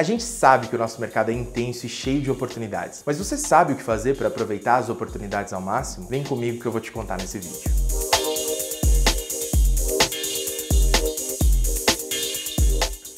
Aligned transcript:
A 0.00 0.02
gente 0.02 0.22
sabe 0.22 0.66
que 0.66 0.74
o 0.74 0.78
nosso 0.78 0.98
mercado 0.98 1.30
é 1.30 1.34
intenso 1.34 1.84
e 1.84 1.88
cheio 1.90 2.22
de 2.22 2.30
oportunidades, 2.30 3.02
mas 3.04 3.18
você 3.18 3.36
sabe 3.36 3.74
o 3.74 3.76
que 3.76 3.82
fazer 3.82 4.16
para 4.16 4.28
aproveitar 4.28 4.78
as 4.78 4.88
oportunidades 4.88 5.52
ao 5.52 5.60
máximo? 5.60 6.08
Vem 6.08 6.24
comigo 6.24 6.58
que 6.58 6.64
eu 6.64 6.72
vou 6.72 6.80
te 6.80 6.90
contar 6.90 7.18
nesse 7.18 7.38
vídeo. 7.38 8.09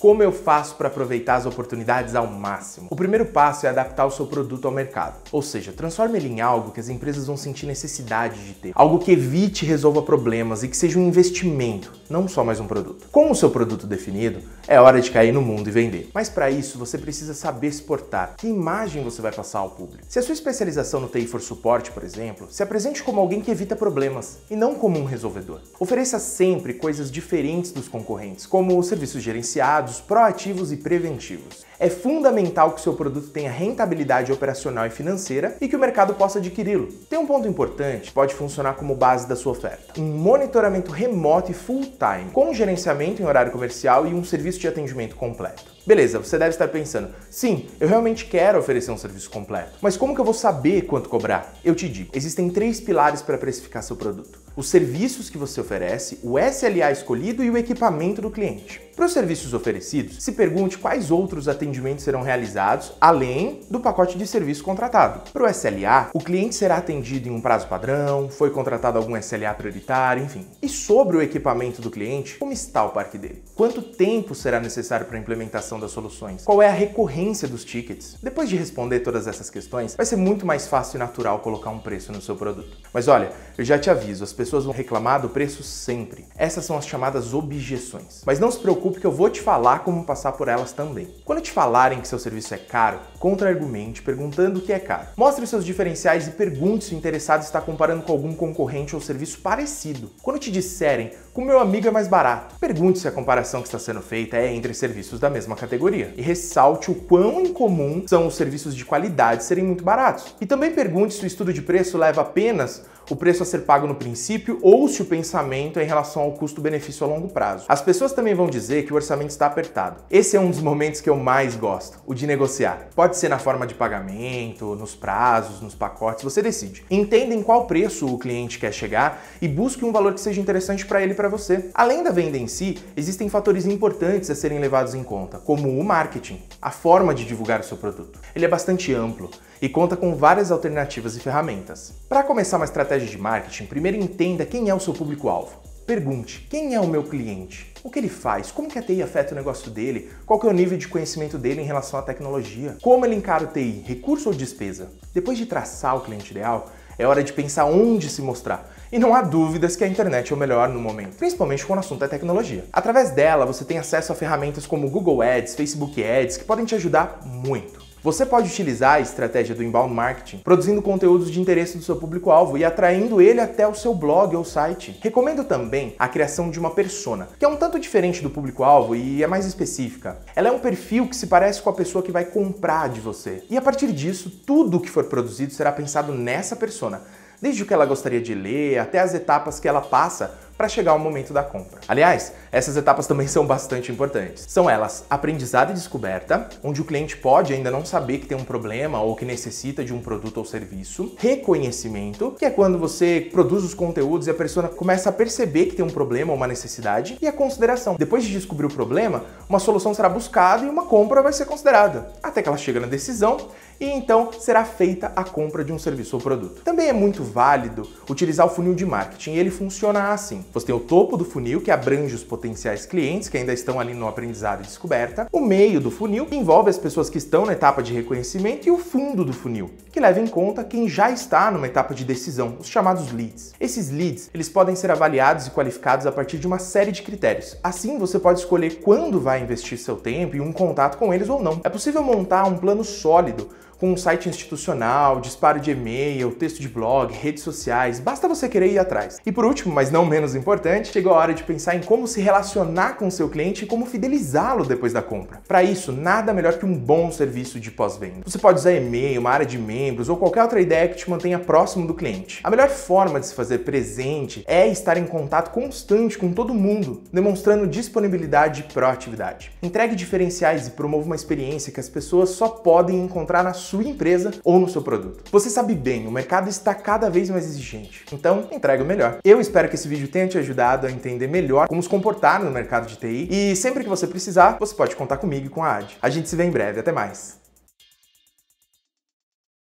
Como 0.03 0.21
eu 0.21 0.33
faço 0.33 0.75
para 0.75 0.88
aproveitar 0.88 1.37
as 1.37 1.46
oportunidades 1.46 2.17
ao 2.17 2.27
máximo? 2.27 2.88
O 2.90 2.97
primeiro 2.97 3.24
passo 3.24 3.67
é 3.67 3.69
adaptar 3.69 4.04
o 4.04 4.11
seu 4.11 4.26
produto 4.26 4.67
ao 4.67 4.75
mercado, 4.75 5.21
ou 5.31 5.40
seja, 5.40 5.72
transforme 5.72 6.19
ele 6.19 6.26
em 6.26 6.40
algo 6.40 6.72
que 6.72 6.81
as 6.81 6.88
empresas 6.88 7.29
vão 7.29 7.37
sentir 7.37 7.67
necessidade 7.67 8.44
de 8.44 8.53
ter, 8.53 8.72
algo 8.75 8.99
que 8.99 9.12
evite 9.12 9.65
e 9.65 9.69
resolva 9.69 10.03
problemas 10.03 10.65
e 10.65 10.69
que 10.69 10.76
seja 10.76 10.99
um 10.99 11.07
investimento, 11.07 11.93
não 12.11 12.26
só 12.26 12.43
mais 12.43 12.58
um 12.58 12.67
produto. 12.67 13.07
Com 13.12 13.30
o 13.30 13.35
seu 13.37 13.49
produto 13.49 13.87
definido, 13.87 14.40
é 14.67 14.80
hora 14.80 15.01
de 15.01 15.08
cair 15.08 15.33
no 15.33 15.40
mundo 15.40 15.69
e 15.69 15.71
vender. 15.71 16.11
Mas 16.12 16.29
para 16.29 16.51
isso, 16.51 16.80
você 16.80 16.98
precisa 16.98 17.33
saber 17.33 17.69
exportar. 17.69 18.34
Que 18.39 18.48
imagem 18.48 19.05
você 19.05 19.23
vai 19.23 19.30
passar 19.30 19.61
ao 19.61 19.71
público? 19.71 20.03
Se 20.09 20.19
a 20.19 20.23
sua 20.23 20.33
especialização 20.33 20.98
no 20.98 21.07
TI 21.07 21.29
for 21.29 21.41
suporte, 21.41 21.93
por 21.93 22.03
exemplo, 22.03 22.48
se 22.51 22.61
apresente 22.61 23.05
como 23.05 23.21
alguém 23.21 23.41
que 23.41 23.53
evita 23.53 23.77
problemas 23.77 24.39
e 24.51 24.57
não 24.57 24.75
como 24.75 24.98
um 24.98 25.05
resolvedor. 25.05 25.61
Ofereça 25.79 26.19
sempre 26.19 26.75
coisas 26.75 27.09
diferentes 27.09 27.71
dos 27.71 27.87
concorrentes, 27.87 28.47
como 28.47 28.83
serviços 28.83 29.23
gerenciados 29.23 29.91
proativos 30.01 30.73
e 30.73 30.77
preventivos. 30.77 31.64
É 31.78 31.91
fundamental 31.91 32.73
que 32.73 32.80
seu 32.80 32.95
produto 32.95 33.30
tenha 33.30 33.51
rentabilidade 33.51 34.30
operacional 34.30 34.87
e 34.87 34.91
financeira 34.91 35.56
e 35.60 35.66
que 35.66 35.74
o 35.74 35.78
mercado 35.80 36.15
possa 36.15 36.38
adquiri-lo. 36.38 36.87
Tem 37.10 37.18
um 37.18 37.27
ponto 37.27 37.48
importante, 37.48 38.12
pode 38.12 38.34
funcionar 38.34 38.74
como 38.74 38.95
base 38.95 39.27
da 39.27 39.34
sua 39.34 39.51
oferta. 39.52 40.01
Um 40.01 40.16
monitoramento 40.16 40.92
remoto 40.92 41.51
e 41.51 41.55
full-time, 41.55 42.30
com 42.32 42.55
gerenciamento 42.55 43.20
em 43.20 43.24
horário 43.24 43.51
comercial 43.51 44.06
e 44.06 44.15
um 44.15 44.23
serviço 44.23 44.60
de 44.60 44.68
atendimento 44.68 45.16
completo. 45.16 45.73
Beleza, 45.85 46.21
você 46.21 46.39
deve 46.39 46.51
estar 46.51 46.69
pensando, 46.69 47.13
sim, 47.29 47.67
eu 47.81 47.89
realmente 47.89 48.27
quero 48.27 48.57
oferecer 48.57 48.93
um 48.93 48.97
serviço 48.97 49.29
completo, 49.29 49.79
mas 49.81 49.97
como 49.97 50.15
que 50.15 50.21
eu 50.21 50.25
vou 50.25 50.33
saber 50.33 50.83
quanto 50.83 51.09
cobrar? 51.09 51.55
Eu 51.65 51.74
te 51.74 51.89
digo, 51.89 52.11
existem 52.15 52.49
três 52.49 52.80
pilares 52.80 53.21
para 53.21 53.37
precificar 53.37 53.83
seu 53.83 53.97
produto. 53.97 54.41
Os 54.55 54.69
serviços 54.69 55.30
que 55.30 55.39
você 55.39 55.61
oferece, 55.61 56.21
o 56.23 56.39
SLA 56.39 56.93
escolhido 56.93 57.43
e 57.43 57.51
o 57.51 57.57
equipamento 57.57 58.21
do 58.21 58.30
cliente. 58.30 58.83
Para 58.95 59.07
os 59.07 59.13
serviços 59.13 59.55
oferecidos, 59.55 60.23
se 60.23 60.33
pergunte 60.33 60.77
quais 60.77 61.11
outros 61.11 61.49
atendimentos 61.49 62.05
serão 62.05 62.21
realizados 62.21 62.93
além 63.01 63.61
do 63.71 63.80
pacote 63.80 64.19
de 64.19 64.27
serviço 64.27 64.62
contratado. 64.62 65.30
Para 65.33 65.44
o 65.44 65.48
SLA, 65.48 66.11
o 66.12 66.20
cliente 66.20 66.55
será 66.55 66.77
atendido 66.77 67.28
em 67.28 67.33
um 67.33 67.41
prazo 67.41 67.67
padrão, 67.67 68.28
foi 68.28 68.50
contratado 68.50 68.98
algum 68.98 69.17
SLA 69.17 69.55
prioritário, 69.55 70.22
enfim. 70.22 70.46
E 70.61 70.69
sobre 70.69 71.17
o 71.17 71.22
equipamento 71.22 71.80
do 71.80 71.91
cliente, 71.91 72.36
como 72.36 72.52
está 72.52 72.84
o 72.84 72.91
parque 72.91 73.17
dele? 73.17 73.42
Quanto 73.55 73.80
tempo 73.80 74.34
será 74.34 74.61
necessário 74.61 75.06
para 75.06 75.17
a 75.17 75.20
implementação 75.20 75.71
das 75.78 75.90
soluções? 75.90 76.44
Qual 76.44 76.62
é 76.62 76.68
a 76.68 76.72
recorrência 76.72 77.48
dos 77.48 77.64
tickets? 77.64 78.16
Depois 78.22 78.48
de 78.48 78.56
responder 78.56 79.00
todas 79.00 79.26
essas 79.26 79.50
questões, 79.50 79.94
vai 79.96 80.06
ser 80.06 80.16
muito 80.16 80.46
mais 80.46 80.66
fácil 80.66 80.96
e 80.96 80.98
natural 80.98 81.38
colocar 81.40 81.70
um 81.70 81.78
preço 81.78 82.12
no 82.12 82.20
seu 82.20 82.36
produto. 82.36 82.76
Mas 82.92 83.08
olha, 83.08 83.32
eu 83.56 83.64
já 83.64 83.78
te 83.78 83.90
aviso, 83.90 84.24
as 84.24 84.32
pessoas 84.32 84.64
vão 84.64 84.74
reclamar 84.74 85.20
do 85.20 85.28
preço 85.28 85.62
sempre. 85.62 86.26
Essas 86.36 86.64
são 86.64 86.76
as 86.76 86.86
chamadas 86.86 87.34
objeções. 87.34 88.22
Mas 88.24 88.38
não 88.38 88.50
se 88.50 88.58
preocupe 88.58 89.00
que 89.00 89.06
eu 89.06 89.12
vou 89.12 89.30
te 89.30 89.40
falar 89.40 89.80
como 89.80 90.04
passar 90.04 90.32
por 90.32 90.48
elas 90.48 90.72
também. 90.72 91.08
Quando 91.24 91.40
te 91.40 91.50
falarem 91.50 92.00
que 92.00 92.08
seu 92.08 92.18
serviço 92.18 92.54
é 92.54 92.58
caro, 92.58 93.00
contra-argumente 93.18 94.02
perguntando 94.02 94.58
o 94.58 94.62
que 94.62 94.72
é 94.72 94.78
caro. 94.78 95.08
Mostre 95.16 95.46
seus 95.46 95.64
diferenciais 95.64 96.26
e 96.26 96.32
pergunte 96.32 96.84
se 96.84 96.94
o 96.94 96.98
interessado 96.98 97.42
está 97.42 97.60
comparando 97.60 98.02
com 98.02 98.12
algum 98.12 98.34
concorrente 98.34 98.94
ou 98.94 99.00
serviço 99.00 99.38
parecido. 99.40 100.10
Quando 100.22 100.38
te 100.38 100.50
disserem 100.50 101.08
que 101.08 101.40
o 101.40 101.44
meu 101.44 101.58
amigo 101.58 101.88
é 101.88 101.90
mais 101.90 102.08
barato, 102.08 102.56
pergunte 102.58 102.98
se 102.98 103.08
a 103.08 103.12
comparação 103.12 103.62
que 103.62 103.68
está 103.68 103.78
sendo 103.78 104.02
feita 104.02 104.36
é 104.36 104.52
entre 104.52 104.74
serviços 104.74 105.18
da 105.18 105.30
mesma 105.30 105.56
categoria. 105.62 106.12
E 106.16 106.22
ressalte 106.22 106.91
o 106.91 106.94
quão 106.94 107.41
incomum 107.41 108.05
são 108.06 108.27
os 108.27 108.34
serviços 108.34 108.74
de 108.74 108.84
qualidade 108.84 109.44
serem 109.44 109.64
muito 109.64 109.84
baratos. 109.84 110.34
E 110.41 110.46
também 110.46 110.72
pergunte 110.72 111.14
se 111.14 111.24
o 111.24 111.27
estudo 111.27 111.52
de 111.52 111.62
preço 111.62 111.96
leva 111.96 112.20
apenas 112.20 112.84
o 113.10 113.16
preço 113.16 113.42
a 113.42 113.46
ser 113.46 113.60
pago 113.60 113.86
no 113.86 113.94
princípio 113.94 114.58
ou 114.62 114.89
se 114.89 115.02
o 115.02 115.05
pensamento 115.05 115.78
é 115.78 115.84
em 115.84 115.86
relação 115.86 116.23
ao 116.23 116.33
custo-benefício 116.33 117.05
a 117.05 117.08
longo 117.08 117.28
prazo. 117.28 117.67
As 117.68 117.83
pessoas 117.83 118.12
também 118.12 118.34
vão 118.34 118.46
dizer 118.46 118.84
que 118.84 118.92
o 118.92 118.96
orçamento 118.96 119.30
está 119.30 119.46
apertado. 119.46 120.02
Esse 120.11 120.36
é 120.36 120.40
um 120.40 120.50
dos 120.50 120.61
momentos 120.61 121.00
que 121.00 121.11
eu 121.11 121.17
mais 121.17 121.56
gosto, 121.56 121.98
o 122.06 122.14
de 122.14 122.27
negociar. 122.27 122.89
Pode 122.94 123.17
ser 123.17 123.29
na 123.29 123.39
forma 123.39 123.67
de 123.67 123.74
pagamento, 123.74 124.74
nos 124.77 124.94
prazos, 124.94 125.61
nos 125.61 125.74
pacotes, 125.74 126.24
você 126.24 126.40
decide. 126.40 126.84
Entenda 126.90 127.34
em 127.34 127.42
qual 127.42 127.67
preço 127.67 128.06
o 128.06 128.19
cliente 128.19 128.59
quer 128.59 128.73
chegar 128.73 129.23
e 129.41 129.49
busque 129.49 129.84
um 129.84 129.93
valor 129.93 130.15
que 130.15 130.21
seja 130.21 130.41
interessante 130.41 130.87
para 130.87 131.03
ele 131.03 131.12
e 131.12 131.17
para 131.17 131.29
você. 131.29 131.71
Além 131.75 132.03
da 132.03 132.11
venda 132.11 132.39
em 132.39 132.47
si, 132.47 132.79
existem 132.97 133.29
fatores 133.29 133.67
importantes 133.67 134.31
a 134.31 134.34
serem 134.34 134.59
levados 134.59 134.94
em 134.94 135.03
conta, 135.03 135.39
como 135.53 135.79
o 135.79 135.85
marketing, 135.85 136.41
a 136.63 136.71
forma 136.71 137.15
de 137.15 137.27
divulgar 137.27 137.61
o 137.61 137.63
seu 137.63 137.77
produto. 137.77 138.19
Ele 138.35 138.47
é 138.47 138.49
bastante 138.49 138.95
amplo 138.95 139.31
e 139.61 139.69
conta 139.69 139.99
com 139.99 140.17
várias 140.17 140.51
alternativas 140.51 141.15
e 141.15 141.21
ferramentas. 141.21 141.93
Para 142.09 142.23
começar 142.23 142.57
uma 142.57 142.65
estratégia 142.65 143.07
de 143.07 143.19
marketing, 143.19 143.67
primeiro 143.67 143.99
entenda 143.99 144.47
quem 144.47 144.71
é 144.71 144.75
o 144.75 144.81
seu 144.81 144.95
público-alvo. 144.95 145.61
Pergunte: 145.87 146.47
quem 146.49 146.75
é 146.75 146.81
o 146.81 146.87
meu 146.87 147.03
cliente? 147.03 147.71
O 147.85 147.91
que 147.91 147.99
ele 147.99 148.09
faz? 148.09 148.51
Como 148.51 148.67
que 148.67 148.79
a 148.79 148.83
TI 148.83 149.03
afeta 149.03 149.33
o 149.33 149.37
negócio 149.37 149.71
dele? 149.71 150.11
Qual 150.25 150.41
que 150.41 150.47
é 150.47 150.49
o 150.49 150.55
nível 150.55 150.79
de 150.79 150.89
conhecimento 150.89 151.37
dele 151.37 151.61
em 151.61 151.67
relação 151.67 152.01
à 152.01 152.03
tecnologia? 152.03 152.79
Como 152.81 153.05
ele 153.05 153.17
encara 153.17 153.45
o 153.45 153.49
TI? 153.49 153.85
Recurso 153.87 154.31
ou 154.31 154.35
despesa? 154.35 154.91
Depois 155.12 155.37
de 155.37 155.45
traçar 155.45 155.95
o 155.99 156.01
cliente 156.01 156.31
ideal, 156.31 156.71
é 156.99 157.07
hora 157.07 157.23
de 157.23 157.33
pensar 157.33 157.65
onde 157.65 158.09
se 158.09 158.23
mostrar. 158.23 158.71
E 158.91 158.99
não 158.99 159.15
há 159.15 159.23
dúvidas 159.23 159.75
que 159.75 159.85
a 159.85 159.89
internet 159.89 160.33
é 160.33 160.37
o 160.37 160.39
melhor 160.39 160.69
no 160.69 160.79
momento, 160.79 161.17
principalmente 161.17 161.65
quando 161.65 161.79
o 161.79 161.81
assunto 161.81 162.05
é 162.05 162.09
tecnologia. 162.09 162.65
Através 162.73 163.11
dela, 163.11 163.47
você 163.47 163.65
tem 163.65 163.79
acesso 163.79 164.13
a 164.13 164.15
ferramentas 164.15 164.67
como 164.67 164.91
Google 164.91 165.23
Ads, 165.23 165.55
Facebook 165.55 166.05
Ads, 166.05 166.37
que 166.37 166.45
podem 166.45 166.65
te 166.65 166.75
ajudar 166.75 167.21
muito. 167.25 167.92
Você 168.03 168.27
pode 168.27 168.49
utilizar 168.49 168.95
a 168.95 169.01
estratégia 169.01 169.55
do 169.55 169.63
inbound 169.63 169.95
marketing 169.95 170.39
produzindo 170.39 170.83
conteúdos 170.83 171.31
de 171.31 171.41
interesse 171.41 171.79
do 171.79 171.85
seu 171.85 171.95
público-alvo 171.95 172.59
e 172.59 172.65
atraindo 172.65 173.21
ele 173.21 173.41
até 173.41 173.65
o 173.65 173.77
seu 173.77 173.95
blog 173.95 174.35
ou 174.35 174.45
site. 174.45 174.99
Recomendo 175.01 175.45
também 175.45 175.95
a 175.97 176.09
criação 176.09 176.51
de 176.51 176.59
uma 176.59 176.71
persona, 176.71 177.29
que 177.39 177.45
é 177.45 177.49
um 177.49 177.55
tanto 177.55 177.79
diferente 177.79 178.21
do 178.21 178.29
público-alvo 178.29 178.97
e 178.97 179.23
é 179.23 179.27
mais 179.29 179.47
específica. 179.47 180.19
Ela 180.35 180.49
é 180.49 180.51
um 180.51 180.59
perfil 180.59 181.07
que 181.07 181.15
se 181.15 181.29
parece 181.29 181.62
com 181.62 181.71
a 181.71 181.75
pessoa 181.75 182.03
que 182.03 182.11
vai 182.11 182.25
comprar 182.25 182.89
de 182.89 183.01
você. 183.01 183.45
E 183.49 183.57
a 183.57 183.62
partir 183.62 183.93
disso, 183.93 184.31
tudo 184.45 184.81
que 184.81 184.91
for 184.91 185.05
produzido 185.05 185.53
será 185.53 185.71
pensado 185.71 186.12
nessa 186.12 186.57
persona, 186.57 187.03
desde 187.41 187.62
o 187.62 187.67
que 187.67 187.73
ela 187.73 187.87
gostaria 187.87 188.21
de 188.21 188.35
ler 188.35 188.81
até 188.81 188.99
as 188.99 189.15
etapas 189.15 189.61
que 189.61 189.69
ela 189.69 189.81
passa 189.81 190.35
para 190.57 190.69
chegar 190.69 190.93
ao 190.93 190.99
momento 190.99 191.33
da 191.33 191.43
compra. 191.43 191.81
Aliás, 191.89 192.33
essas 192.51 192.77
etapas 192.77 193.07
também 193.07 193.27
são 193.29 193.47
bastante 193.47 193.91
importantes. 193.91 194.47
São 194.49 194.69
elas 194.69 195.05
aprendizado 195.09 195.71
e 195.71 195.75
descoberta, 195.75 196.49
onde 196.63 196.81
o 196.81 196.85
cliente 196.85 197.17
pode 197.17 197.53
ainda 197.53 197.71
não 197.71 197.85
saber 197.85 198.19
que 198.19 198.27
tem 198.27 198.37
um 198.37 198.45
problema 198.45 199.01
ou 199.01 199.17
que 199.17 199.25
necessita 199.25 199.85
de 199.85 199.93
um 199.93 200.01
produto 200.01 200.39
ou 200.39 200.45
serviço. 200.45 201.15
Reconhecimento, 201.19 202.35
que 202.39 202.45
é 202.45 202.51
quando 202.51 202.79
você 202.79 203.29
produz 203.33 203.65
os 203.65 203.75
conteúdos 203.75 204.27
e 204.27 204.31
a 204.31 204.35
pessoa 204.35 204.69
começa 204.69 205.09
a 205.09 205.12
perceber 205.12 205.67
que 205.67 205.77
tem 205.77 205.85
um 205.85 205.91
problema 205.91 206.33
ou 206.33 206.37
uma 206.37 206.47
necessidade. 206.47 207.19
E 207.21 207.27
a 207.27 207.33
consideração. 207.33 207.97
Depois 207.99 208.25
de 208.25 208.33
descobrir 208.33 208.67
o 208.67 208.71
problema, 208.71 209.25
uma 209.49 209.59
solução 209.59 209.95
será 209.95 210.09
buscada 210.09 210.65
e 210.65 210.69
uma 210.69 210.87
compra 210.87 211.23
vai 211.23 211.33
ser 211.33 211.47
considerada, 211.47 212.12
até 212.23 212.43
que 212.43 212.49
ela 212.49 212.59
chega 212.59 212.81
na 212.81 212.87
decisão 212.87 213.37
e 213.81 213.87
então 213.87 214.31
será 214.39 214.65
feita 214.65 215.12
a 215.17 215.25
compra 215.25 215.65
de 215.65 215.73
um 215.73 215.79
serviço 215.79 216.17
ou 216.17 216.23
produto. 216.23 216.62
Também 216.62 216.89
é 216.89 216.93
muito 216.93 217.25
válido 217.25 217.89
utilizar 218.09 218.47
o 218.47 218.51
funil 218.51 218.75
de 218.75 218.87
marketing 218.87 219.33
ele 219.33 219.51
funciona 219.51 220.12
assim. 220.12 220.42
Você 220.53 220.67
tem 220.67 220.75
o 220.75 220.81
topo 220.81 221.17
do 221.17 221.25
funil, 221.25 221.61
que 221.61 221.71
abrange 221.71 222.15
os 222.15 222.25
potenciais 222.25 222.87
clientes 222.87 223.29
que 223.29 223.37
ainda 223.37 223.53
estão 223.53 223.79
ali 223.79 223.95
no 223.95 224.09
aprendizado 224.09 224.61
e 224.61 224.67
descoberta, 224.67 225.29
o 225.33 225.41
meio 225.41 225.81
do 225.81 225.91
funil, 225.91 226.27
que 226.27 226.37
envolve 226.37 226.71
as 226.71 226.79
pessoas 226.79 227.11
que 227.11 227.19
estão 227.19 227.47
na 227.47 227.53
etapa 227.53 227.83
de 227.83 227.93
reconhecimento, 227.93 228.67
e 228.67 228.71
o 228.71 228.79
fundo 228.79 229.25
do 229.25 229.33
funil, 229.33 229.71
que 229.91 230.01
leva 230.01 230.21
em 230.21 230.27
conta 230.27 230.65
quem 230.65 230.89
já 230.89 231.11
está 231.11 231.51
numa 231.51 231.67
etapa 231.67 231.95
de 231.95 232.05
decisão, 232.05 232.57
os 232.59 232.69
chamados 232.69 233.13
leads. 233.13 233.53
Esses 233.61 233.91
leads, 233.91 234.31
eles 234.33 234.49
podem 234.49 234.75
ser 234.75 234.91
avaliados 234.91 235.47
e 235.47 235.51
qualificados 235.51 236.07
a 236.07 236.13
partir 236.13 236.39
de 236.39 236.47
uma 236.47 236.59
série 236.59 236.93
de 236.93 237.03
critérios. 237.03 237.57
Assim, 237.63 237.99
você 237.99 238.19
pode 238.19 238.41
escolher 238.41 238.81
quando 238.81 239.21
vai 239.21 239.43
investir 239.43 239.79
seu 239.79 239.97
tempo 239.97 240.37
e 240.37 240.41
um 240.41 240.53
contato 240.53 240.97
com 240.97 241.13
eles 241.13 241.29
ou 241.29 241.43
não. 241.43 241.61
É 241.65 241.69
possível 241.69 242.03
montar 242.03 242.45
um 242.45 242.57
plano 242.57 242.85
sólido 242.85 243.49
com 243.83 243.93
um 243.93 243.97
site 243.97 244.29
institucional, 244.29 245.21
disparo 245.21 245.59
de 245.59 245.73
e-mail, 245.73 246.31
texto 246.31 246.61
de 246.61 246.69
blog, 246.69 247.12
redes 247.12 247.43
sociais, 247.43 247.99
basta 247.99 248.29
você 248.29 248.49
querer 248.49 248.71
ir 248.71 248.79
atrás. 248.79 249.19
E 249.27 249.33
por 249.33 249.45
último, 249.45 249.75
mas 249.75 249.91
não 249.91 250.06
menos 250.06 250.31
importante, 250.34 250.93
chegou 250.93 251.12
a 251.12 251.17
hora 251.17 251.34
de 251.34 251.43
pensar 251.43 251.75
em 251.75 251.82
como 251.82 252.06
se 252.06 252.20
relacionar 252.20 252.96
com 252.96 253.11
seu 253.11 253.29
cliente 253.29 253.64
e 253.64 253.67
como 253.67 253.84
fidelizá-lo 253.84 254.64
depois 254.64 254.93
da 254.93 255.02
compra. 255.02 255.40
Para 255.46 255.62
isso, 255.62 255.93
nada 255.93 256.32
melhor 256.32 256.55
que 256.55 256.64
um 256.64 256.75
bom 256.75 257.11
serviço 257.11 257.61
de 257.61 257.70
pós-venda. 257.70 258.23
Você 258.25 258.38
pode 258.38 258.61
usar 258.61 258.73
e-mail, 258.73 259.20
uma 259.20 259.31
área 259.31 259.44
de 259.44 259.58
membros 259.58 260.08
ou 260.08 260.17
qualquer 260.17 260.43
outra 260.43 260.61
ideia 260.61 260.88
que 260.88 260.96
te 260.96 261.11
mantenha 261.11 261.38
próximo 261.38 261.87
do 261.87 261.94
cliente. 261.94 262.40
A 262.43 262.50
melhor 262.50 262.69
forma 262.69 263.20
de 263.20 263.26
se 263.26 263.34
fazer 263.34 263.58
presente 263.58 264.44
é 264.46 264.69
estar 264.69 264.96
em 264.96 265.06
contato 265.06 265.50
constante 265.50 266.17
com 266.17 266.32
todo 266.32 266.55
mundo, 266.55 267.02
demonstrando 267.12 267.67
disponibilidade 267.67 268.61
e 268.61 268.73
proatividade. 268.73 269.52
Entregue 269.62 269.94
diferenciais 269.94 270.67
e 270.67 270.70
promova 270.70 271.05
uma 271.05 271.17
experiência 271.17 271.73
que 271.73 271.81
as 271.81 271.88
pessoas 271.88 272.31
só 272.31 272.49
podem 272.49 273.05
encontrar 273.05 273.43
na 273.43 273.52
sua 273.52 273.82
sua 273.82 273.90
empresa 273.90 274.32
ou 274.44 274.61
no 274.61 274.69
seu 274.69 274.82
produto. 274.82 275.25
Você 275.31 275.50
sabe 275.50 275.75
bem, 275.75 276.06
o 276.06 276.11
mercado 276.11 276.49
está 276.49 276.75
cada 276.75 277.08
vez 277.11 277.31
mais 277.31 277.44
exigente, 277.44 278.05
então 278.12 278.49
entrega 278.52 278.82
o 278.82 278.87
melhor. 278.87 279.19
Eu 279.25 279.40
espero 279.40 279.69
que 279.69 279.75
esse 279.75 279.88
vídeo 279.88 280.08
tenha 280.08 280.22
tenha 280.23 280.29
te 280.29 280.39
ajudado 280.39 280.87
a 280.87 280.91
entender 280.91 281.27
melhor 281.27 281.69
como 281.69 281.83
se 281.83 281.89
comportar 281.89 282.43
no 282.43 282.51
mercado 282.51 282.87
de 282.87 282.97
TI 282.97 283.29
e 283.31 283.57
sempre 283.57 283.83
que 283.83 283.89
você 283.89 284.07
precisar, 284.07 284.57
você 284.59 284.75
pode 284.75 284.95
contar 284.97 285.17
comigo 285.17 285.47
e 285.47 285.49
com 285.49 285.63
a 285.63 285.77
AD. 285.77 285.97
A 286.01 286.09
gente 286.09 286.29
se 286.29 286.37
vê 286.37 286.45
em 286.45 286.51
breve, 286.51 286.81
até 286.81 286.93
mais. 286.93 287.42